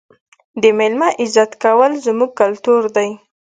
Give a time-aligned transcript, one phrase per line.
[0.61, 3.09] د مېلمه عزت کول زموږ کلتور دی.